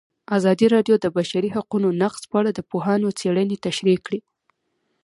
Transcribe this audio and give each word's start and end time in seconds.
ازادي 0.37 0.67
راډیو 0.75 0.95
د 0.99 1.01
د 1.03 1.05
بشري 1.17 1.49
حقونو 1.55 1.87
نقض 2.01 2.21
په 2.29 2.35
اړه 2.41 2.51
د 2.53 2.59
پوهانو 2.69 3.15
څېړنې 3.19 3.55
تشریح 3.65 3.99
کړې. 4.05 4.19